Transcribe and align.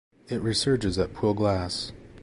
It 0.29 0.41
resurges 0.41 0.97
at 0.99 1.13
Pwll 1.13 1.35
Glas. 1.35 1.91